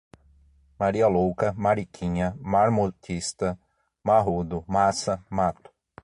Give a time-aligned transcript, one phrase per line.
[0.79, 3.55] maria louca, mariquinha, marmotista,
[4.03, 5.69] marrudo, massa, mato